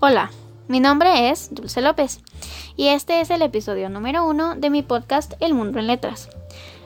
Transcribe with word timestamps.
Hola, 0.00 0.30
mi 0.68 0.78
nombre 0.78 1.28
es 1.28 1.52
Dulce 1.52 1.80
López 1.80 2.20
y 2.76 2.86
este 2.86 3.20
es 3.20 3.30
el 3.30 3.42
episodio 3.42 3.88
número 3.88 4.24
uno 4.24 4.54
de 4.54 4.70
mi 4.70 4.82
podcast 4.82 5.32
El 5.40 5.54
Mundo 5.54 5.80
en 5.80 5.88
Letras, 5.88 6.28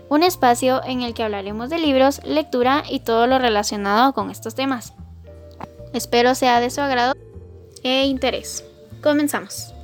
un 0.09 0.23
espacio 0.23 0.83
en 0.83 1.03
el 1.03 1.13
que 1.13 1.23
hablaremos 1.23 1.69
de 1.69 1.77
libros, 1.77 2.25
lectura 2.25 2.85
y 2.89 3.01
todo 3.01 3.27
lo 3.27 3.39
relacionado 3.39 4.15
con 4.15 4.31
estos 4.31 4.55
temas. 4.55 4.95
Espero 5.93 6.35
sea 6.35 6.59
de 6.61 6.71
su 6.71 6.81
agrado 6.81 7.13
e 7.83 8.07
interés. 8.07 8.65
Comenzamos. 9.03 9.75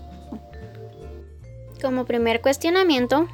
Como 1.83 2.07
primer 2.07 2.41
cuestionamiento, 2.41 3.29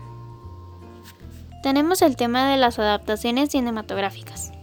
tenemos 1.62 2.02
el 2.02 2.16
tema 2.16 2.50
de 2.50 2.56
las 2.56 2.80
adaptaciones 2.80 3.50
cinematográficas. 3.50 4.53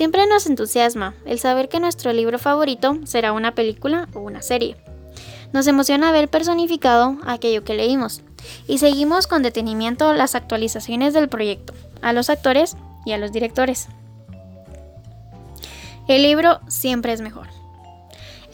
Siempre 0.00 0.26
nos 0.26 0.46
entusiasma 0.46 1.12
el 1.26 1.38
saber 1.38 1.68
que 1.68 1.78
nuestro 1.78 2.14
libro 2.14 2.38
favorito 2.38 2.98
será 3.04 3.34
una 3.34 3.54
película 3.54 4.08
o 4.14 4.20
una 4.20 4.40
serie. 4.40 4.78
Nos 5.52 5.66
emociona 5.66 6.10
ver 6.10 6.30
personificado 6.30 7.18
aquello 7.26 7.64
que 7.64 7.74
leímos 7.74 8.22
y 8.66 8.78
seguimos 8.78 9.26
con 9.26 9.42
detenimiento 9.42 10.14
las 10.14 10.34
actualizaciones 10.34 11.12
del 11.12 11.28
proyecto, 11.28 11.74
a 12.00 12.14
los 12.14 12.30
actores 12.30 12.78
y 13.04 13.12
a 13.12 13.18
los 13.18 13.30
directores. 13.30 13.88
El 16.08 16.22
libro 16.22 16.60
siempre 16.66 17.12
es 17.12 17.20
mejor. 17.20 17.48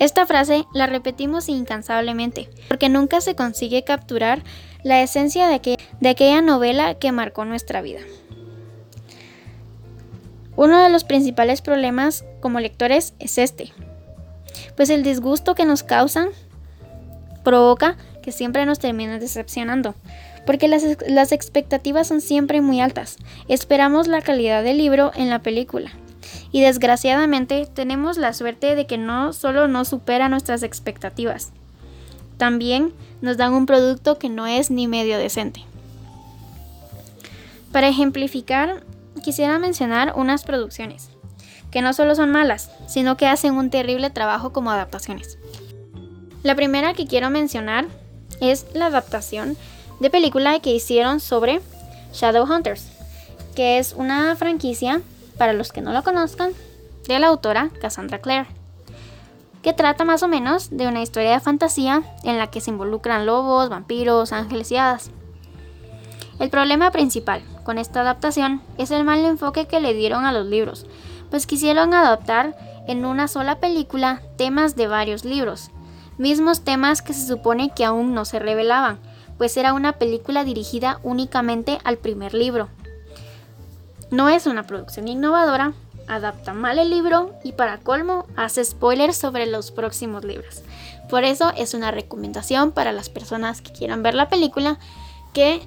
Esta 0.01 0.27
frase 0.27 0.65
la 0.75 0.89
repetimos 0.89 1.49
incansablemente, 1.49 2.51
porque 2.67 2.89
nunca 2.89 3.21
se 3.21 3.37
consigue 3.37 3.85
capturar 3.85 4.43
la 4.83 5.01
esencia 5.01 5.47
de, 5.47 5.79
de 6.01 6.09
aquella 6.09 6.43
novela 6.43 6.95
que 6.95 7.13
marcó 7.13 7.45
nuestra 7.45 7.83
vida. 7.83 8.01
Uno 10.57 10.83
de 10.83 10.89
los 10.89 11.05
principales 11.05 11.61
problemas 11.61 12.25
como 12.41 12.61
lectores 12.61 13.15
es 13.19 13.39
este, 13.39 13.73
pues 14.77 14.91
el 14.91 15.03
disgusto 15.03 15.55
que 15.55 15.67
nos 15.67 15.83
causan 15.83 16.29
provoca 17.45 17.97
que 18.23 18.33
siempre 18.33 18.67
nos 18.67 18.79
terminen 18.79 19.21
decepcionando, 19.21 19.95
porque 20.47 20.69
las, 20.69 20.83
las, 21.07 21.33
expectativas 21.33 22.09
son 22.09 22.21
siempre 22.21 22.61
muy 22.61 22.81
altas. 22.81 23.19
Esperamos 23.49 24.09
la 24.09 24.23
calidad 24.23 24.65
del 24.65 24.79
libro 24.79 25.13
en 25.15 25.31
la 25.31 25.41
película. 25.41 25.93
Y 26.51 26.61
desgraciadamente 26.61 27.69
tenemos 27.73 28.17
la 28.17 28.33
suerte 28.33 28.75
de 28.75 28.87
que 28.87 28.99
no 28.99 29.33
solo 29.33 29.69
no 29.69 29.85
supera 29.85 30.29
nuestras 30.29 30.63
expectativas, 30.63 31.53
también 32.37 32.93
nos 33.21 33.37
dan 33.37 33.53
un 33.55 33.67
producto 33.67 34.19
que 34.19 34.29
no 34.29 34.47
es 34.47 34.71
ni 34.71 34.89
medio 34.89 35.19
decente. 35.19 35.63
Para 37.73 37.89
ejemplificar, 37.89 38.83
quisiera 39.23 39.59
mencionar 39.59 40.13
unas 40.17 40.45
producciones, 40.45 41.11
que 41.71 41.83
no 41.83 41.93
solo 41.93 42.15
son 42.15 42.31
malas, 42.31 42.71
sino 42.87 43.17
que 43.17 43.27
hacen 43.27 43.55
un 43.55 43.71
terrible 43.71 44.11
trabajo 44.11 44.53
como 44.53 44.71
adaptaciones. 44.71 45.39
La 46.43 46.55
primera 46.55 46.95
que 46.95 47.07
quiero 47.07 47.31
mencionar 47.31 47.87
es 48.41 48.67
la 48.75 48.87
adaptación 48.87 49.57
de 50.01 50.11
película 50.11 50.59
que 50.61 50.75
hicieron 50.75 51.21
sobre 51.21 51.61
Shadowhunters, 52.13 52.89
que 53.55 53.79
es 53.79 53.95
una 53.95 54.37
franquicia, 54.37 55.01
para 55.39 55.53
los 55.53 55.73
que 55.73 55.81
no 55.81 55.93
lo 55.93 56.03
conozcan, 56.03 56.53
de 57.09 57.19
la 57.19 57.29
autora 57.29 57.71
Cassandra 57.81 58.21
Clare, 58.21 58.47
que 59.63 59.73
trata 59.73 60.05
más 60.05 60.23
o 60.23 60.29
menos 60.29 60.71
de 60.71 60.87
una 60.87 61.03
historia 61.03 61.33
de 61.33 61.41
fantasía 61.41 62.03
en 62.25 62.39
la 62.39 62.49
que 62.49 62.61
se 62.61 62.71
involucran 62.71 63.27
lobos, 63.27 63.69
vampiros, 63.69 64.33
ángeles 64.33 64.71
y 64.71 64.77
hadas. 64.77 65.11
El 66.39 66.51
problema 66.51 66.91
principal 66.91 67.43
con 67.67 67.79
esta 67.79 68.03
adaptación 68.03 68.63
es 68.79 68.93
el 68.93 69.03
mal 69.03 69.25
enfoque 69.25 69.67
que 69.67 69.81
le 69.81 69.93
dieron 69.93 70.25
a 70.25 70.31
los 70.31 70.47
libros, 70.47 70.87
pues 71.31 71.49
quisieron 71.49 71.95
adaptar 71.95 72.57
en 72.87 73.05
una 73.05 73.27
sola 73.27 73.59
película 73.59 74.23
temas 74.37 74.77
de 74.77 74.87
varios 74.87 75.25
libros, 75.25 75.73
mismos 76.17 76.63
temas 76.63 77.03
que 77.03 77.13
se 77.13 77.27
supone 77.27 77.73
que 77.75 77.85
aún 77.85 78.15
no 78.15 78.25
se 78.25 78.39
revelaban, 78.39 79.01
pues 79.37 79.57
era 79.57 79.75
una 79.75 79.95
película 79.95 80.45
dirigida 80.45 81.01
únicamente 81.03 81.81
al 81.83 81.99
primer 81.99 82.35
libro. 82.35 82.69
No 84.13 84.29
es 84.29 84.47
una 84.47 84.63
producción 84.63 85.09
innovadora, 85.09 85.73
adapta 86.07 86.55
mal 86.55 86.79
el 86.79 86.89
libro 86.89 87.33
y 87.43 87.51
para 87.51 87.79
colmo 87.79 88.27
hace 88.37 88.65
spoilers 88.65 89.17
sobre 89.17 89.45
los 89.47 89.73
próximos 89.73 90.25
libros. 90.25 90.63
Por 91.11 91.25
eso 91.25 91.53
es 91.57 91.75
una 91.75 91.91
recomendación 91.91 92.71
para 92.71 92.93
las 92.93 93.09
personas 93.09 93.61
que 93.61 93.73
quieran 93.73 94.05
ver 94.05 94.15
la 94.15 94.29
película 94.29 94.79
que 95.33 95.67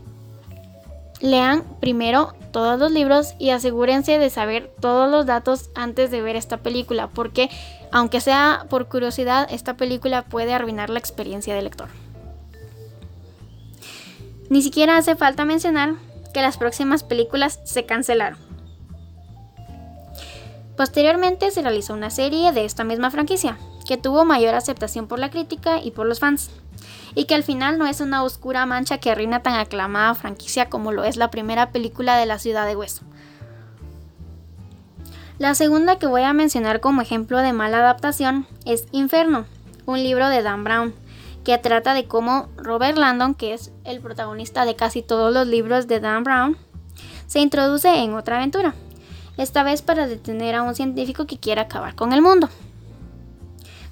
Lean 1.22 1.64
primero 1.80 2.34
todos 2.52 2.80
los 2.80 2.92
libros 2.92 3.34
y 3.40 3.50
asegúrense 3.50 4.18
de 4.18 4.30
saber 4.30 4.74
todos 4.80 5.12
los 5.12 5.26
datos 5.26 5.70
antes 5.76 6.12
de 6.12 6.22
ver 6.22 6.36
esta 6.36 6.58
película, 6.58 7.08
porque 7.08 7.50
aunque 7.92 8.22
sea 8.22 8.66
por 8.70 8.88
curiosidad, 8.88 9.48
esta 9.52 9.76
película 9.76 10.24
puede 10.24 10.54
arruinar 10.54 10.90
la 10.90 11.00
experiencia 11.00 11.54
del 11.56 11.66
lector. 11.66 11.90
Ni 14.50 14.62
siquiera 14.62 14.98
hace 14.98 15.16
falta 15.16 15.46
mencionar 15.46 15.96
que 16.34 16.42
las 16.42 16.58
próximas 16.58 17.04
películas 17.04 17.60
se 17.66 17.86
cancelaron. 17.86 18.40
Posteriormente 20.78 21.52
se 21.52 21.62
realizó 21.62 21.94
una 21.94 22.10
serie 22.10 22.54
de 22.54 22.64
esta 22.64 22.84
misma 22.84 23.12
franquicia, 23.12 23.58
que 23.90 23.98
tuvo 23.98 24.24
mayor 24.24 24.54
aceptación 24.54 25.08
por 25.08 25.18
la 25.18 25.32
crítica 25.32 25.82
y 25.82 25.90
por 25.90 26.06
los 26.06 26.20
fans 26.20 26.52
y 27.16 27.26
que 27.26 27.34
al 27.34 27.42
final 27.42 27.80
no 27.80 27.88
es 27.88 28.02
una 28.02 28.22
oscura 28.22 28.68
mancha 28.68 29.00
que 29.00 29.10
arruina 29.10 29.42
tan 29.42 29.56
aclamada 29.56 30.14
franquicia 30.14 30.70
como 30.70 30.92
lo 30.92 31.06
es 31.06 31.18
la 31.18 31.32
primera 31.32 31.72
película 31.72 32.16
de 32.16 32.28
la 32.28 32.38
ciudad 32.38 32.68
de 32.68 32.76
hueso. 32.76 33.02
La 35.40 35.56
segunda 35.56 35.98
que 35.98 36.06
voy 36.06 36.22
a 36.22 36.34
mencionar 36.34 36.82
como 36.82 37.02
ejemplo 37.02 37.40
de 37.40 37.52
mala 37.52 37.80
adaptación 37.80 38.46
es 38.64 38.86
Inferno, 38.92 39.46
un 39.88 40.04
libro 40.04 40.30
de 40.30 40.44
Dan 40.44 40.64
Brown, 40.64 40.94
que 41.44 41.58
trata 41.58 41.96
de 41.96 42.06
cómo 42.06 42.48
Robert 42.58 42.96
Landon, 42.96 43.34
que 43.34 43.56
es 43.56 43.72
el 43.86 44.02
protagonista 44.02 44.66
de 44.66 44.76
casi 44.76 45.02
todos 45.02 45.34
los 45.34 45.48
libros 45.48 45.88
de 45.88 46.00
Dan 46.00 46.24
Brown, 46.24 46.58
se 47.26 47.40
introduce 47.40 47.90
en 47.90 48.14
otra 48.14 48.36
aventura, 48.38 48.76
esta 49.38 49.64
vez 49.64 49.82
para 49.82 50.06
detener 50.06 50.54
a 50.54 50.62
un 50.62 50.76
científico 50.76 51.26
que 51.26 51.40
quiere 51.40 51.62
acabar 51.62 51.96
con 51.96 52.14
el 52.14 52.22
mundo. 52.22 52.50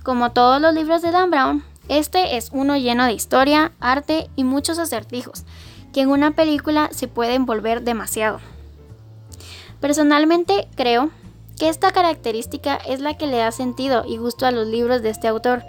Como 0.08 0.32
todos 0.32 0.62
los 0.62 0.74
libros 0.74 1.02
de 1.02 1.12
Dan 1.12 1.32
Brown, 1.32 1.66
este 1.90 2.38
es 2.38 2.52
uno 2.54 2.78
lleno 2.78 3.04
de 3.04 3.12
historia, 3.12 3.74
arte 3.82 4.30
y 4.38 4.46
muchos 4.46 4.80
acertijos, 4.80 5.44
que 5.92 6.00
en 6.00 6.08
una 6.08 6.32
película 6.32 6.88
se 6.94 7.10
pueden 7.10 7.46
volver 7.46 7.82
demasiado. 7.82 8.40
Personalmente 9.82 10.70
creo 10.76 11.10
que 11.60 11.68
esta 11.68 11.92
característica 11.92 12.78
es 12.78 13.02
la 13.02 13.18
que 13.18 13.28
le 13.28 13.36
da 13.36 13.52
sentido 13.52 14.06
y 14.08 14.16
gusto 14.16 14.46
a 14.46 14.52
los 14.52 14.66
libros 14.68 15.02
de 15.02 15.10
este 15.10 15.28
autor, 15.28 15.64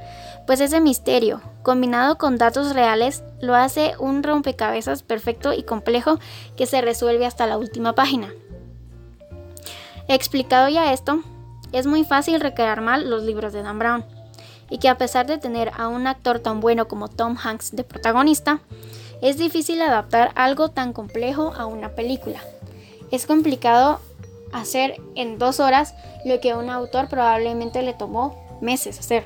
pues 0.46 0.60
ese 0.60 0.80
misterio, 0.80 1.40
combinado 1.64 2.16
con 2.16 2.38
datos 2.38 2.76
reales, 2.76 3.24
lo 3.40 3.56
hace 3.56 3.94
un 3.98 4.22
rompecabezas 4.22 5.02
perfecto 5.02 5.52
y 5.52 5.64
complejo 5.64 6.20
que 6.56 6.66
se 6.66 6.80
resuelve 6.80 7.26
hasta 7.26 7.48
la 7.48 7.58
última 7.58 7.96
página. 7.96 8.28
Explicado 10.06 10.68
ya 10.68 10.92
esto, 10.92 11.24
es 11.72 11.88
muy 11.88 12.04
fácil 12.04 12.40
recrear 12.40 12.80
mal 12.80 13.10
los 13.10 13.24
libros 13.24 13.52
de 13.52 13.64
Dan 13.64 13.80
Brown 13.80 14.17
y 14.70 14.78
que 14.78 14.88
a 14.88 14.98
pesar 14.98 15.26
de 15.26 15.38
tener 15.38 15.70
a 15.76 15.88
un 15.88 16.06
actor 16.06 16.40
tan 16.40 16.60
bueno 16.60 16.88
como 16.88 17.08
Tom 17.08 17.36
Hanks 17.42 17.74
de 17.74 17.84
protagonista, 17.84 18.60
es 19.22 19.38
difícil 19.38 19.80
adaptar 19.82 20.32
algo 20.34 20.70
tan 20.70 20.92
complejo 20.92 21.52
a 21.56 21.66
una 21.66 21.90
película. 21.90 22.40
Es 23.10 23.26
complicado 23.26 24.00
hacer 24.52 25.00
en 25.14 25.38
dos 25.38 25.60
horas 25.60 25.94
lo 26.24 26.40
que 26.40 26.50
a 26.50 26.58
un 26.58 26.70
autor 26.70 27.08
probablemente 27.08 27.82
le 27.82 27.94
tomó 27.94 28.58
meses 28.60 28.98
hacer. 28.98 29.24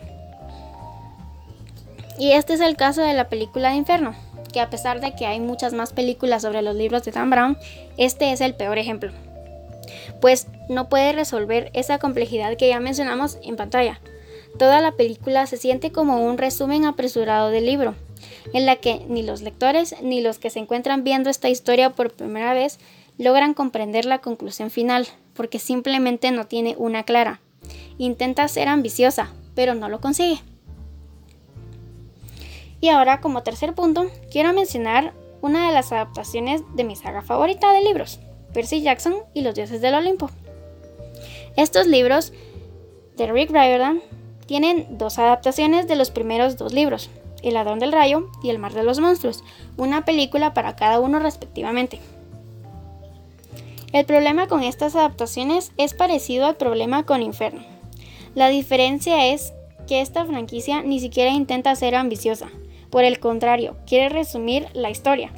Y 2.18 2.32
este 2.32 2.54
es 2.54 2.60
el 2.60 2.76
caso 2.76 3.02
de 3.02 3.14
la 3.14 3.28
película 3.28 3.70
de 3.70 3.76
Inferno, 3.76 4.14
que 4.52 4.60
a 4.60 4.70
pesar 4.70 5.00
de 5.00 5.14
que 5.14 5.26
hay 5.26 5.40
muchas 5.40 5.72
más 5.72 5.92
películas 5.92 6.42
sobre 6.42 6.62
los 6.62 6.76
libros 6.76 7.02
de 7.04 7.10
Dan 7.10 7.30
Brown, 7.30 7.58
este 7.96 8.32
es 8.32 8.40
el 8.40 8.54
peor 8.54 8.78
ejemplo. 8.78 9.10
Pues 10.20 10.46
no 10.68 10.88
puede 10.88 11.12
resolver 11.12 11.70
esa 11.74 11.98
complejidad 11.98 12.56
que 12.56 12.68
ya 12.68 12.80
mencionamos 12.80 13.38
en 13.42 13.56
pantalla, 13.56 14.00
Toda 14.58 14.80
la 14.80 14.92
película 14.92 15.46
se 15.46 15.56
siente 15.56 15.92
como 15.92 16.24
un 16.24 16.38
resumen 16.38 16.84
apresurado 16.84 17.50
del 17.50 17.66
libro, 17.66 17.94
en 18.52 18.66
la 18.66 18.76
que 18.76 19.04
ni 19.08 19.22
los 19.22 19.42
lectores 19.42 19.94
ni 20.02 20.20
los 20.20 20.38
que 20.38 20.50
se 20.50 20.58
encuentran 20.58 21.04
viendo 21.04 21.30
esta 21.30 21.48
historia 21.48 21.90
por 21.90 22.12
primera 22.12 22.54
vez 22.54 22.78
logran 23.18 23.54
comprender 23.54 24.04
la 24.04 24.18
conclusión 24.18 24.70
final, 24.70 25.06
porque 25.34 25.58
simplemente 25.58 26.30
no 26.30 26.46
tiene 26.46 26.74
una 26.78 27.02
clara. 27.04 27.40
Intenta 27.98 28.46
ser 28.48 28.68
ambiciosa, 28.68 29.32
pero 29.54 29.74
no 29.74 29.88
lo 29.88 30.00
consigue. 30.00 30.40
Y 32.80 32.88
ahora, 32.88 33.20
como 33.20 33.42
tercer 33.42 33.74
punto, 33.74 34.10
quiero 34.30 34.52
mencionar 34.52 35.12
una 35.40 35.68
de 35.68 35.74
las 35.74 35.92
adaptaciones 35.92 36.62
de 36.74 36.84
mi 36.84 36.96
saga 36.96 37.22
favorita 37.22 37.72
de 37.72 37.82
libros, 37.82 38.18
Percy 38.52 38.82
Jackson 38.82 39.14
y 39.34 39.42
los 39.42 39.54
dioses 39.54 39.80
del 39.80 39.94
Olimpo. 39.94 40.30
Estos 41.56 41.86
libros 41.86 42.32
de 43.16 43.30
Rick 43.30 43.50
Riordan 43.50 44.00
tienen 44.52 44.98
dos 44.98 45.18
adaptaciones 45.18 45.88
de 45.88 45.96
los 45.96 46.10
primeros 46.10 46.58
dos 46.58 46.74
libros, 46.74 47.08
El 47.42 47.54
ladrón 47.54 47.78
del 47.78 47.90
rayo 47.90 48.28
y 48.42 48.50
El 48.50 48.58
mar 48.58 48.74
de 48.74 48.82
los 48.82 49.00
monstruos, 49.00 49.42
una 49.78 50.04
película 50.04 50.52
para 50.52 50.76
cada 50.76 51.00
uno 51.00 51.20
respectivamente. 51.20 52.00
El 53.94 54.04
problema 54.04 54.48
con 54.48 54.62
estas 54.62 54.94
adaptaciones 54.94 55.72
es 55.78 55.94
parecido 55.94 56.44
al 56.44 56.56
problema 56.56 57.06
con 57.06 57.22
Inferno. 57.22 57.62
La 58.34 58.48
diferencia 58.48 59.28
es 59.28 59.54
que 59.88 60.02
esta 60.02 60.26
franquicia 60.26 60.82
ni 60.82 61.00
siquiera 61.00 61.30
intenta 61.30 61.74
ser 61.74 61.94
ambiciosa. 61.94 62.50
Por 62.90 63.04
el 63.04 63.20
contrario, 63.20 63.78
quiere 63.86 64.10
resumir 64.10 64.66
la 64.74 64.90
historia. 64.90 65.32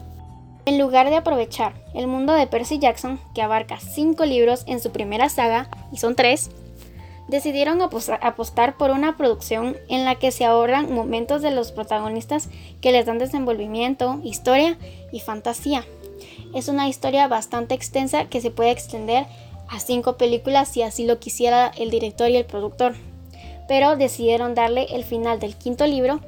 En 0.67 0.77
lugar 0.77 1.09
de 1.09 1.19
aprovechar 1.19 1.75
el 1.95 2.09
mundo 2.09 2.33
de 2.33 2.49
Percy 2.49 2.81
Jackson, 2.81 3.21
que 3.33 3.43
abarca 3.43 3.79
cinco 3.79 4.25
libros 4.25 4.65
en 4.67 4.81
su 4.81 4.91
primera 4.91 5.29
saga, 5.29 5.69
y 5.93 5.99
son 5.99 6.17
tres, 6.17 6.51
decidieron 7.29 7.81
apostar 7.82 8.76
por 8.76 8.91
una 8.91 9.17
producción 9.17 9.76
en 9.88 10.05
la 10.05 10.17
que 10.17 10.31
se 10.31 10.44
ahorran 10.44 10.93
momentos 10.93 11.43
de 11.43 11.50
los 11.50 11.73
protagonistas 11.73 12.49
que 12.81 12.93
les 12.93 13.06
dan 13.06 13.19
desenvolvimiento, 13.19 14.21
historia 14.23 14.79
y 15.12 15.21
fantasía. 15.21 15.85
Es 16.55 16.69
una 16.69 16.88
historia 16.88 17.26
bastante 17.26 17.75
extensa 17.75 18.26
que 18.26 18.41
se 18.41 18.50
puede 18.50 18.71
extender 18.71 19.26
a 19.69 19.81
cinco 19.81 20.17
películas 20.17 20.69
si 20.69 20.82
así 20.82 21.06
lo 21.06 21.19
quisiera 21.19 21.73
el 21.79 21.91
director 21.91 22.29
y 22.31 22.37
el 22.37 22.44
productor, 22.44 22.94
pero 23.69 23.97
decidieron 23.97 24.55
darle 24.55 24.87
el 24.91 25.05
final 25.05 25.41
del 25.41 25.56
quinto 25.56 25.87
libro 25.87 26.20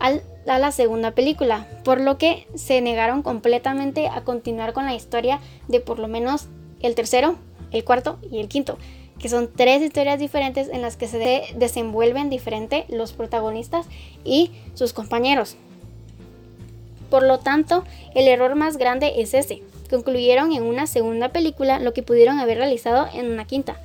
a 0.00 0.58
la 0.58 0.72
segunda 0.72 1.12
película, 1.12 1.68
por 1.84 2.00
lo 2.00 2.18
que 2.18 2.48
se 2.56 2.80
negaron 2.80 3.22
completamente 3.22 4.08
a 4.08 4.22
continuar 4.22 4.72
con 4.72 4.84
la 4.84 4.94
historia 4.94 5.38
de 5.68 5.78
por 5.78 6.00
lo 6.00 6.08
menos 6.08 6.48
el 6.80 6.96
tercero, 6.96 7.36
el 7.70 7.84
cuarto 7.84 8.18
y 8.28 8.40
el 8.40 8.48
quinto 8.48 8.76
que 9.22 9.28
son 9.28 9.48
tres 9.54 9.80
historias 9.80 10.18
diferentes 10.18 10.68
en 10.68 10.82
las 10.82 10.96
que 10.96 11.06
se 11.06 11.44
desenvuelven 11.54 12.28
diferente 12.28 12.84
los 12.88 13.12
protagonistas 13.12 13.86
y 14.24 14.50
sus 14.74 14.92
compañeros. 14.92 15.56
Por 17.08 17.22
lo 17.22 17.38
tanto, 17.38 17.84
el 18.14 18.26
error 18.26 18.56
más 18.56 18.78
grande 18.78 19.14
es 19.18 19.32
ese. 19.32 19.62
Concluyeron 19.88 20.52
en 20.52 20.64
una 20.64 20.88
segunda 20.88 21.28
película 21.28 21.78
lo 21.78 21.92
que 21.94 22.02
pudieron 22.02 22.40
haber 22.40 22.58
realizado 22.58 23.06
en 23.14 23.30
una 23.30 23.46
quinta. 23.46 23.76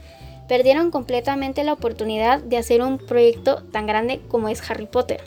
Perdieron 0.48 0.90
completamente 0.90 1.64
la 1.64 1.74
oportunidad 1.74 2.40
de 2.40 2.58
hacer 2.58 2.82
un 2.82 2.98
proyecto 2.98 3.62
tan 3.72 3.86
grande 3.86 4.22
como 4.30 4.50
es 4.50 4.68
Harry 4.68 4.88
Potter. 4.88 5.22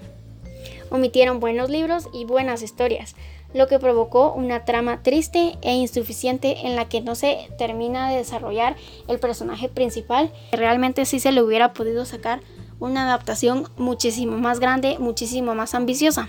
Omitieron 0.91 1.39
buenos 1.39 1.71
libros 1.71 2.09
y 2.13 2.25
buenas 2.25 2.63
historias, 2.63 3.15
lo 3.53 3.67
que 3.67 3.79
provocó 3.79 4.33
una 4.33 4.65
trama 4.65 5.03
triste 5.03 5.59
e 5.63 5.75
insuficiente 5.75 6.67
en 6.67 6.77
la 6.77 6.89
que 6.89 7.01
no 7.01 7.15
se 7.15 7.49
termina 7.59 8.09
de 8.09 8.19
desarrollar 8.19 8.77
el 9.09 9.19
personaje 9.19 9.69
principal. 9.69 10.33
Realmente 10.53 11.05
sí 11.05 11.21
se 11.21 11.33
le 11.33 11.43
hubiera 11.43 11.73
podido 11.73 12.05
sacar 12.05 12.41
una 12.79 13.05
adaptación 13.05 13.69
muchísimo 13.77 14.37
más 14.39 14.61
grande, 14.61 14.99
muchísimo 14.99 15.55
más 15.55 15.75
ambiciosa. 15.75 16.29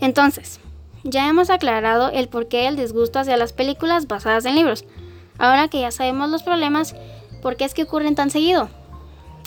Entonces, 0.00 0.60
ya 1.04 1.28
hemos 1.28 1.50
aclarado 1.50 2.10
el 2.10 2.28
porqué 2.28 2.62
del 2.62 2.76
disgusto 2.76 3.18
hacia 3.18 3.36
las 3.36 3.52
películas 3.52 4.06
basadas 4.06 4.44
en 4.44 4.54
libros. 4.54 4.84
Ahora 5.38 5.68
que 5.68 5.80
ya 5.80 5.90
sabemos 5.90 6.30
los 6.30 6.42
problemas, 6.42 6.94
¿por 7.42 7.56
qué 7.56 7.64
es 7.64 7.74
que 7.74 7.84
ocurren 7.84 8.14
tan 8.14 8.30
seguido? 8.30 8.68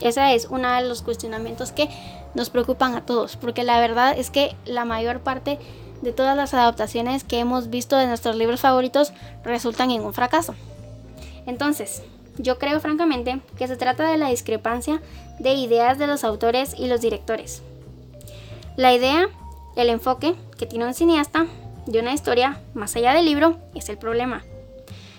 Ese 0.02 0.34
es 0.34 0.48
uno 0.50 0.72
de 0.72 0.88
los 0.88 1.02
cuestionamientos 1.02 1.72
que 1.72 1.90
nos 2.34 2.50
preocupan 2.50 2.96
a 2.96 3.06
todos, 3.06 3.36
porque 3.36 3.64
la 3.64 3.80
verdad 3.80 4.18
es 4.18 4.30
que 4.30 4.56
la 4.66 4.86
mayor 4.86 5.20
parte 5.20 5.60
de 6.02 6.14
todas 6.14 6.36
las 6.36 6.54
adaptaciones 6.54 7.24
que 7.24 7.40
hemos 7.40 7.70
visto 7.70 7.98
de 7.98 8.08
nuestros 8.08 8.36
libros 8.36 8.62
favoritos 8.62 9.14
resultan 9.44 9.92
en 9.92 10.02
un 10.02 10.14
fracaso. 10.14 10.56
Entonces, 11.46 12.02
yo 12.38 12.58
creo 12.58 12.80
francamente 12.80 13.42
que 13.58 13.68
se 13.68 13.78
trata 13.78 14.10
de 14.10 14.18
la 14.18 14.30
discrepancia 14.30 15.02
de 15.40 15.54
ideas 15.54 15.98
de 15.98 16.08
los 16.08 16.24
autores 16.24 16.76
y 16.78 16.88
los 16.88 17.02
directores. 17.02 17.62
La 18.78 18.94
idea, 18.94 19.28
el 19.76 19.90
enfoque 19.90 20.36
que 20.58 20.66
tiene 20.66 20.86
un 20.86 20.94
cineasta 20.94 21.48
de 21.86 22.00
una 22.00 22.14
historia 22.14 22.62
más 22.74 22.96
allá 22.96 23.14
del 23.14 23.26
libro 23.26 23.58
es 23.76 23.90
el 23.90 23.98
problema. 23.98 24.44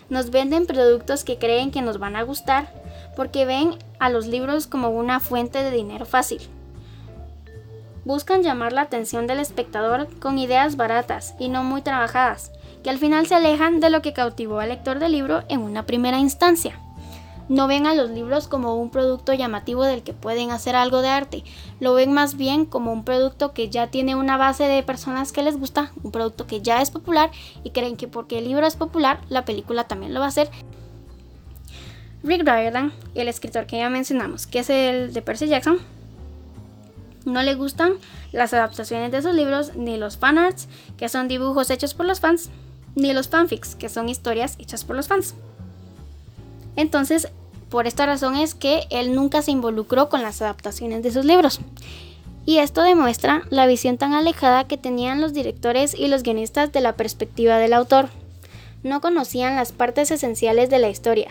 Nos 0.09 0.31
venden 0.31 0.67
productos 0.67 1.25
que 1.25 1.39
creen 1.39 1.71
que 1.71 1.83
nos 1.83 1.99
van 1.99 2.17
a 2.17 2.23
gustar 2.23 2.73
porque 3.15 3.45
ven 3.45 3.77
a 3.99 4.11
los 4.11 4.27
libros 4.27 4.67
como 4.67 4.91
una 4.91 5.21
fuente 5.21 5.63
de 5.63 5.71
dinero 5.71 6.07
fácil 6.07 6.41
buscan 8.05 8.43
llamar 8.43 8.73
la 8.73 8.83
atención 8.83 9.27
del 9.27 9.39
espectador 9.39 10.09
con 10.19 10.39
ideas 10.39 10.77
baratas 10.77 11.35
y 11.39 11.49
no 11.49 11.65
muy 11.65 11.83
trabajadas, 11.83 12.51
que 12.83 12.91
al 12.91 12.99
final 12.99 13.27
se 13.27 13.35
alejan 13.35 13.81
de 13.81 13.91
lo 13.91 14.03
que 14.03 14.13
cautivó 14.13 14.61
al 14.61 14.71
lector 14.71 14.99
del 14.99 15.13
libro 15.13 15.45
en 15.49 15.61
una 15.61 15.87
primera 15.87 16.19
instancia. 16.19 16.79
No 17.49 17.67
ven 17.67 17.87
a 17.87 17.95
los 17.95 18.11
libros 18.11 18.49
como 18.49 18.77
un 18.77 18.91
producto 18.91 19.35
llamativo 19.35 19.85
del 19.85 20.03
que 20.03 20.15
pueden 20.15 20.51
hacer 20.51 20.77
algo 20.77 21.03
de 21.03 21.09
arte, 21.09 21.45
lo 21.81 21.93
ven 21.95 22.13
más 22.13 22.37
bien 22.37 22.65
como 22.65 22.93
un 22.93 23.05
producto 23.05 23.53
que 23.53 23.69
ya 23.69 23.89
tiene 23.89 24.15
una 24.15 24.37
base 24.37 24.65
de 24.65 24.83
personas 24.83 25.33
que 25.33 25.43
les 25.43 25.59
gusta, 25.59 25.93
un 26.03 26.13
producto 26.13 26.47
que 26.47 26.63
ya 26.63 26.81
es 26.81 26.91
popular 26.91 27.31
y 27.65 27.71
creen 27.71 27.97
que 27.97 28.09
porque 28.09 28.39
el 28.39 28.45
libro 28.45 28.67
es 28.67 28.77
popular, 28.77 29.21
la 29.29 29.45
película 29.45 29.85
también 29.85 30.15
lo 30.15 30.21
va 30.21 30.27
a 30.27 30.29
hacer. 30.31 30.51
Rick 32.23 32.43
Riordan, 32.45 32.93
el 33.17 33.27
escritor 33.27 33.67
que 33.67 33.79
ya 33.79 33.91
mencionamos, 33.91 34.47
que 34.47 34.61
es 34.61 34.71
el 34.71 35.13
de 35.13 35.23
Percy 35.23 35.49
Jackson, 35.49 35.79
no 37.27 37.43
le 37.43 37.55
gustan 37.55 37.95
las 38.33 38.55
adaptaciones 38.55 39.13
de 39.13 39.23
sus 39.23 39.35
libros, 39.35 39.77
ni 39.77 39.97
los 39.97 40.17
fanarts, 40.17 40.69
que 40.97 41.09
son 41.09 41.29
dibujos 41.29 41.71
hechos 41.71 41.95
por 41.95 42.07
los 42.07 42.21
fans, 42.21 42.51
ni 42.95 43.13
los 43.13 43.29
fanfics, 43.29 43.75
que 43.75 43.89
son 43.89 44.09
historias 44.09 44.57
hechas 44.59 44.85
por 44.85 44.97
los 44.97 45.09
fans. 45.09 45.35
Entonces, 46.77 47.29
por 47.71 47.87
esta 47.87 48.07
razón 48.07 48.37
es 48.37 48.55
que 48.55 48.87
él 48.91 49.15
nunca 49.15 49.43
se 49.43 49.51
involucró 49.51 50.09
con 50.09 50.23
las 50.23 50.43
adaptaciones 50.43 51.03
de 51.03 51.11
sus 51.11 51.25
libros. 51.25 51.61
Y 52.45 52.59
esto 52.59 52.83
demuestra 52.83 53.43
la 53.51 53.67
visión 53.67 53.99
tan 53.99 54.15
alejada 54.15 54.67
que 54.67 54.77
tenían 54.77 55.21
los 55.21 55.33
directores 55.33 55.95
y 55.95 56.09
los 56.09 56.23
guionistas 56.23 56.73
de 56.73 56.81
la 56.81 56.97
perspectiva 56.97 57.59
del 57.59 57.73
autor. 57.73 58.09
No 58.83 59.01
conocían 59.01 59.55
las 59.55 59.71
partes 59.71 60.11
esenciales 60.11 60.69
de 60.69 60.81
la 60.81 60.89
historia, 60.89 61.29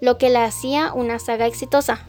lo 0.00 0.18
que 0.18 0.30
la 0.30 0.44
hacía 0.44 0.92
una 0.92 1.20
saga 1.20 1.46
exitosa, 1.46 2.04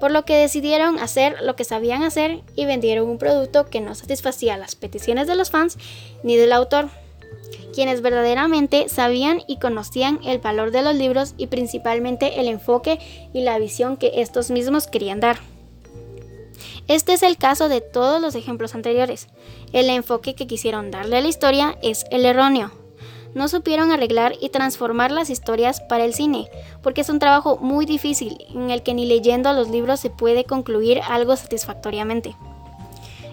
por 0.00 0.10
lo 0.10 0.24
que 0.24 0.36
decidieron 0.36 0.98
hacer 0.98 1.36
lo 1.42 1.56
que 1.56 1.64
sabían 1.64 2.02
hacer 2.02 2.40
y 2.54 2.64
vendieron 2.64 3.08
un 3.08 3.18
producto 3.18 3.66
que 3.66 3.80
no 3.80 3.94
satisfacía 3.94 4.56
las 4.56 4.76
peticiones 4.76 5.26
de 5.26 5.36
los 5.36 5.50
fans 5.50 5.78
ni 6.22 6.36
del 6.36 6.52
autor, 6.52 6.88
quienes 7.74 8.02
verdaderamente 8.02 8.88
sabían 8.88 9.42
y 9.46 9.58
conocían 9.58 10.20
el 10.24 10.38
valor 10.38 10.70
de 10.70 10.82
los 10.82 10.94
libros 10.94 11.34
y 11.36 11.46
principalmente 11.46 12.40
el 12.40 12.48
enfoque 12.48 12.98
y 13.32 13.42
la 13.42 13.58
visión 13.58 13.96
que 13.96 14.12
estos 14.16 14.50
mismos 14.50 14.86
querían 14.86 15.20
dar. 15.20 15.38
Este 16.88 17.12
es 17.12 17.22
el 17.22 17.36
caso 17.36 17.68
de 17.68 17.80
todos 17.80 18.20
los 18.20 18.34
ejemplos 18.34 18.74
anteriores. 18.74 19.28
El 19.72 19.90
enfoque 19.90 20.34
que 20.34 20.46
quisieron 20.46 20.90
darle 20.90 21.18
a 21.18 21.20
la 21.20 21.28
historia 21.28 21.78
es 21.82 22.06
el 22.10 22.24
erróneo 22.24 22.72
no 23.34 23.48
supieron 23.48 23.90
arreglar 23.90 24.34
y 24.40 24.48
transformar 24.48 25.10
las 25.10 25.30
historias 25.30 25.80
para 25.80 26.04
el 26.04 26.14
cine, 26.14 26.48
porque 26.82 27.02
es 27.02 27.08
un 27.08 27.18
trabajo 27.18 27.56
muy 27.58 27.86
difícil 27.86 28.38
en 28.54 28.70
el 28.70 28.82
que 28.82 28.94
ni 28.94 29.06
leyendo 29.06 29.52
los 29.52 29.68
libros 29.68 30.00
se 30.00 30.10
puede 30.10 30.44
concluir 30.44 31.00
algo 31.08 31.36
satisfactoriamente. 31.36 32.36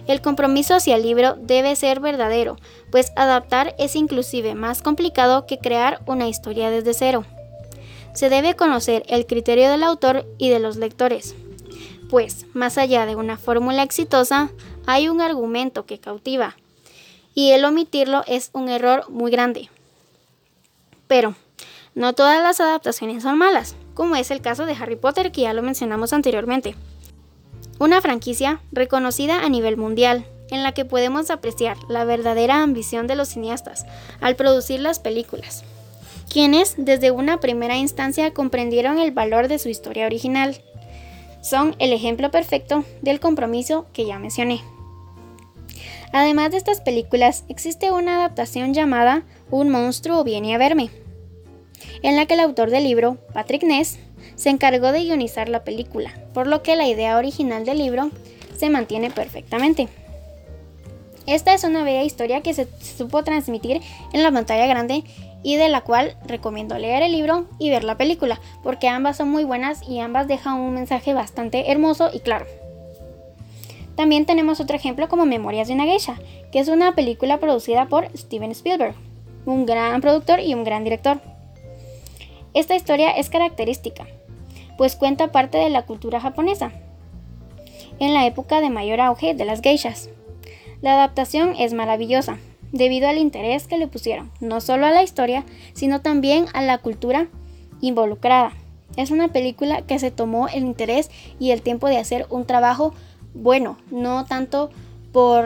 El 0.08 0.22
compromiso 0.22 0.76
hacia 0.76 0.96
el 0.98 1.02
libro 1.02 1.36
debe 1.36 1.76
ser 1.76 2.00
verdadero, 2.00 2.58
pues 2.92 3.12
adaptar 3.16 3.76
es 3.80 3.96
inclusive 3.96 4.54
más 4.54 4.82
complicado 4.82 5.48
que 5.48 5.58
crear 5.58 6.02
una 6.06 6.28
historia 6.28 6.70
desde 6.70 6.94
cero. 6.94 7.26
Se 8.14 8.30
debe 8.30 8.56
conocer 8.56 9.04
el 9.08 9.26
criterio 9.26 9.70
del 9.70 9.84
autor 9.84 10.26
y 10.38 10.50
de 10.50 10.60
los 10.60 10.78
lectores, 10.78 11.36
pues 12.10 12.46
más 12.54 12.78
allá 12.78 13.06
de 13.06 13.16
una 13.16 13.38
fórmula 13.38 13.84
exitosa, 13.84 14.52
hay 14.86 15.10
un 15.10 15.22
argumento 15.22 15.86
que 15.86 16.00
cautiva, 16.00 16.56
y 17.34 17.52
el 17.52 17.66
omitirlo 17.66 18.24
es 18.28 18.52
un 18.54 18.70
error 18.70 19.10
muy 19.10 19.32
grande. 19.32 19.70
Pero 21.08 21.36
no 21.94 22.14
todas 22.14 22.42
las 22.42 22.60
adaptaciones 22.60 23.24
son 23.24 23.38
malas, 23.38 23.76
como 23.94 24.16
es 24.16 24.32
el 24.32 24.42
caso 24.42 24.66
de 24.66 24.74
Harry 24.74 24.96
Potter 24.96 25.32
que 25.32 25.42
ya 25.42 25.54
lo 25.54 25.62
mencionamos 25.62 26.14
anteriormente. 26.14 26.76
Una 27.80 28.02
franquicia 28.02 28.62
reconocida 28.72 29.42
a 29.42 29.50
nivel 29.50 29.78
mundial, 29.78 30.26
en 30.52 30.64
la 30.64 30.74
que 30.74 30.86
podemos 30.86 31.30
apreciar 31.32 31.78
la 31.90 32.04
verdadera 32.06 32.62
ambición 32.62 33.08
de 33.08 33.16
los 33.16 33.30
cineastas 33.30 33.86
al 34.22 34.36
producir 34.36 34.80
las 34.80 35.00
películas, 35.00 35.64
quienes 36.30 36.76
desde 36.78 37.12
una 37.12 37.40
primera 37.40 37.78
instancia 37.78 38.34
comprendieron 38.34 39.00
el 39.00 39.12
valor 39.12 39.48
de 39.48 39.60
su 39.60 39.70
historia 39.70 40.06
original. 40.06 40.62
Son 41.42 41.76
el 41.80 41.94
ejemplo 41.94 42.32
perfecto 42.32 42.84
del 43.02 43.20
compromiso 43.20 43.88
que 43.94 44.06
ya 44.06 44.20
mencioné. 44.20 44.62
Además 46.12 46.52
de 46.52 46.58
estas 46.58 46.82
películas, 46.82 47.44
existe 47.50 47.92
una 47.92 48.16
adaptación 48.16 48.74
llamada 48.74 49.24
Un 49.52 49.70
monstruo 49.70 50.24
viene 50.24 50.56
a 50.56 50.58
verme, 50.58 50.90
en 52.02 52.16
la 52.16 52.26
que 52.26 52.36
el 52.36 52.40
autor 52.40 52.70
del 52.70 52.84
libro, 52.84 53.18
Patrick 53.34 53.64
Ness, 53.64 54.00
se 54.36 54.50
encargó 54.50 54.92
de 54.92 55.04
guionizar 55.04 55.50
la 55.50 55.64
película, 55.64 56.14
por 56.34 56.48
lo 56.48 56.62
que 56.62 56.76
la 56.76 56.88
idea 56.88 57.18
original 57.18 57.66
del 57.66 57.78
libro 57.78 58.12
se 58.58 58.70
mantiene 58.70 59.12
perfectamente. 59.12 59.88
Esta 61.26 61.54
es 61.54 61.64
una 61.64 61.84
bella 61.84 62.04
historia 62.04 62.42
que 62.42 62.54
se 62.54 62.68
supo 62.80 63.24
transmitir 63.24 63.82
en 64.14 64.24
la 64.24 64.32
pantalla 64.32 64.68
grande 64.68 65.04
y 65.42 65.56
de 65.56 65.70
la 65.70 65.82
cual 65.82 66.16
recomiendo 66.26 66.78
leer 66.78 67.04
el 67.04 67.12
libro 67.12 67.48
y 67.60 67.70
ver 67.70 67.84
la 67.84 67.98
película, 67.98 68.40
porque 68.64 68.88
ambas 68.88 69.18
son 69.18 69.30
muy 69.30 69.44
buenas 69.44 69.88
y 69.88 70.00
ambas 70.00 70.28
dejan 70.28 70.60
un 70.60 70.74
mensaje 70.74 71.14
bastante 71.14 71.72
hermoso 71.72 72.10
y 72.14 72.20
claro. 72.20 72.46
También 73.96 74.26
tenemos 74.26 74.60
otro 74.60 74.76
ejemplo 74.76 75.08
como 75.08 75.26
Memorias 75.26 75.68
de 75.68 75.74
una 75.74 75.86
Geisha, 75.86 76.20
que 76.52 76.60
es 76.60 76.68
una 76.68 76.96
película 76.96 77.40
producida 77.40 77.88
por 77.88 78.10
Steven 78.18 78.52
Spielberg, 78.52 78.96
un 79.46 79.66
gran 79.66 80.02
productor 80.02 80.40
y 80.40 80.54
un 80.54 80.64
gran 80.64 80.84
director. 80.84 81.22
Esta 82.54 82.76
historia 82.76 83.12
es 83.12 83.30
característica, 83.30 84.06
pues 84.78 84.96
cuenta 84.96 85.32
parte 85.32 85.58
de 85.58 85.70
la 85.70 85.86
cultura 85.86 86.20
japonesa, 86.20 86.72
en 88.00 88.14
la 88.14 88.26
época 88.26 88.62
de 88.62 88.70
mayor 88.70 89.00
auge 89.00 89.34
de 89.34 89.46
las 89.46 89.62
geishas. 89.62 90.10
La 90.82 90.94
adaptación 90.94 91.56
es 91.58 91.74
maravillosa, 91.74 92.38
debido 92.72 93.08
al 93.08 93.18
interés 93.18 93.68
que 93.68 93.78
le 93.78 93.88
pusieron, 93.88 94.32
no 94.42 94.60
solo 94.60 94.86
a 94.86 94.92
la 94.92 95.04
historia, 95.04 95.46
sino 95.74 96.02
también 96.02 96.46
a 96.54 96.62
la 96.62 96.78
cultura 96.80 97.28
involucrada. 97.82 98.52
Es 98.98 99.12
una 99.12 99.30
película 99.30 99.82
que 99.82 100.00
se 100.00 100.12
tomó 100.12 100.48
el 100.48 100.64
interés 100.64 101.10
y 101.40 101.52
el 101.52 101.62
tiempo 101.62 101.88
de 101.88 101.98
hacer 101.98 102.28
un 102.30 102.46
trabajo 102.46 102.94
bueno, 103.36 103.78
no 103.92 104.26
tanto 104.26 104.72
por 105.12 105.46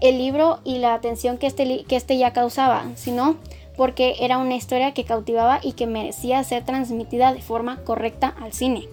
el 0.00 0.18
libro 0.18 0.60
y 0.64 0.78
la 0.78 0.94
atención 0.94 1.38
que 1.38 1.46
este, 1.46 1.84
que 1.84 1.96
este 1.96 2.18
ya 2.18 2.32
causaba, 2.32 2.84
sino 2.96 3.36
porque 3.76 4.16
era 4.20 4.38
una 4.38 4.56
historia 4.56 4.92
que 4.92 5.04
cautivaba 5.04 5.60
y 5.62 5.72
que 5.72 5.86
merecía 5.86 6.44
ser 6.44 6.64
transmitida 6.64 7.32
de 7.32 7.40
forma 7.40 7.82
correcta 7.84 8.34
al 8.40 8.52
cine. 8.52 8.88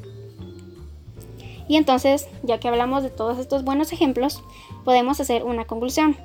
Y 1.68 1.76
entonces, 1.76 2.30
ya 2.44 2.60
que 2.60 2.70
hablamos 2.70 3.04
de 3.04 3.10
todos 3.10 3.40
estos 3.40 3.64
buenos 3.66 3.92
ejemplos, 3.92 4.42
podemos 4.86 5.20
hacer 5.20 5.44
una 5.44 5.66
conclusión. 5.66 6.16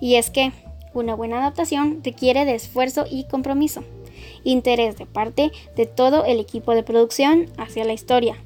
Y 0.00 0.14
es 0.14 0.30
que 0.30 0.52
una 0.94 1.14
buena 1.14 1.38
adaptación 1.38 2.00
requiere 2.02 2.44
de 2.44 2.54
esfuerzo 2.54 3.04
y 3.10 3.24
compromiso, 3.24 3.84
interés 4.44 4.96
de 4.96 5.04
parte 5.04 5.52
de 5.76 5.86
todo 5.86 6.24
el 6.24 6.40
equipo 6.40 6.74
de 6.74 6.82
producción 6.82 7.50
hacia 7.58 7.84
la 7.84 7.92
historia. 7.92 8.36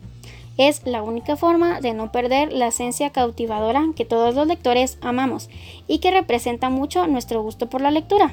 Es 0.58 0.84
la 0.84 1.02
única 1.02 1.36
forma 1.36 1.80
de 1.80 1.94
no 1.94 2.12
perder 2.12 2.52
la 2.52 2.66
esencia 2.66 3.10
cautivadora 3.10 3.86
que 3.96 4.04
todos 4.04 4.34
los 4.34 4.46
lectores 4.46 4.98
amamos 5.00 5.48
y 5.86 5.98
que 5.98 6.10
representa 6.10 6.68
mucho 6.68 7.06
nuestro 7.06 7.42
gusto 7.42 7.70
por 7.70 7.80
la 7.80 7.90
lectura. 7.90 8.32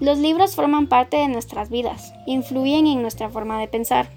Los 0.00 0.18
libros 0.18 0.56
forman 0.56 0.88
parte 0.88 1.16
de 1.16 1.28
nuestras 1.28 1.70
vidas, 1.70 2.12
influyen 2.26 2.86
en 2.86 3.02
nuestra 3.02 3.30
forma 3.30 3.58
de 3.60 3.68
pensar. 3.68 4.10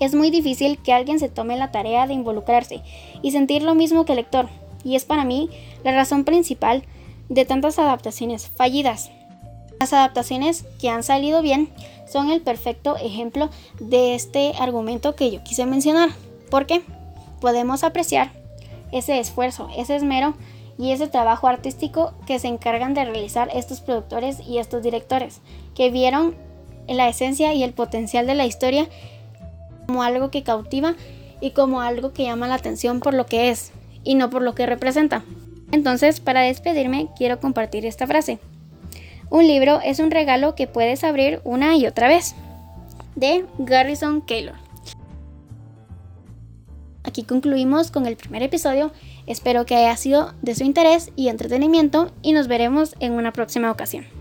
Es 0.00 0.14
muy 0.14 0.30
difícil 0.30 0.78
que 0.78 0.92
alguien 0.92 1.18
se 1.18 1.28
tome 1.28 1.56
la 1.56 1.72
tarea 1.72 2.06
de 2.06 2.14
involucrarse 2.14 2.82
y 3.20 3.32
sentir 3.32 3.62
lo 3.62 3.74
mismo 3.74 4.04
que 4.04 4.12
el 4.12 4.16
lector, 4.16 4.48
y 4.84 4.94
es 4.94 5.04
para 5.04 5.24
mí 5.24 5.50
la 5.82 5.92
razón 5.92 6.24
principal 6.24 6.84
de 7.28 7.44
tantas 7.44 7.78
adaptaciones 7.78 8.48
fallidas. 8.48 9.10
Las 9.80 9.92
adaptaciones 9.92 10.64
que 10.80 10.88
han 10.88 11.02
salido 11.02 11.42
bien 11.42 11.68
son 12.10 12.30
el 12.30 12.40
perfecto 12.40 12.96
ejemplo 12.96 13.50
de 13.80 14.14
este 14.14 14.52
argumento 14.58 15.14
que 15.14 15.30
yo 15.30 15.42
quise 15.44 15.66
mencionar. 15.66 16.10
porque 16.50 16.82
Podemos 17.40 17.84
apreciar 17.84 18.32
ese 18.90 19.20
esfuerzo, 19.20 19.68
ese 19.76 19.94
esmero 19.94 20.34
y 20.76 20.92
ese 20.92 21.08
trabajo 21.08 21.46
artístico 21.46 22.12
que 22.26 22.38
se 22.38 22.48
encargan 22.48 22.94
de 22.94 23.04
realizar 23.04 23.48
estos 23.54 23.80
productores 23.80 24.40
y 24.40 24.58
estos 24.58 24.82
directores, 24.82 25.40
que 25.74 25.90
vieron 25.90 26.34
la 26.88 27.08
esencia 27.08 27.52
y 27.52 27.62
el 27.62 27.72
potencial 27.72 28.26
de 28.26 28.34
la 28.34 28.46
historia 28.46 28.88
como 29.86 30.02
algo 30.02 30.30
que 30.30 30.42
cautiva 30.42 30.94
y 31.40 31.50
como 31.50 31.80
algo 31.80 32.12
que 32.12 32.24
llama 32.24 32.48
la 32.48 32.54
atención 32.54 33.00
por 33.00 33.14
lo 33.14 33.26
que 33.26 33.50
es 33.50 33.72
y 34.04 34.14
no 34.14 34.30
por 34.30 34.42
lo 34.42 34.54
que 34.54 34.66
representa. 34.66 35.24
Entonces, 35.70 36.20
para 36.20 36.40
despedirme, 36.42 37.08
quiero 37.16 37.40
compartir 37.40 37.84
esta 37.84 38.06
frase. 38.06 38.38
Un 39.30 39.46
libro 39.46 39.80
es 39.84 39.98
un 39.98 40.10
regalo 40.10 40.54
que 40.54 40.66
puedes 40.66 41.04
abrir 41.04 41.40
una 41.44 41.76
y 41.76 41.86
otra 41.86 42.08
vez. 42.08 42.34
De 43.14 43.44
Garrison 43.58 44.22
Keillor. 44.22 44.54
Aquí 47.04 47.24
concluimos 47.24 47.90
con 47.90 48.06
el 48.06 48.16
primer 48.16 48.42
episodio. 48.42 48.92
Espero 49.26 49.66
que 49.66 49.76
haya 49.76 49.96
sido 49.96 50.34
de 50.42 50.54
su 50.54 50.64
interés 50.64 51.10
y 51.16 51.28
entretenimiento 51.28 52.12
y 52.22 52.32
nos 52.32 52.48
veremos 52.48 52.94
en 53.00 53.12
una 53.12 53.32
próxima 53.32 53.70
ocasión. 53.70 54.17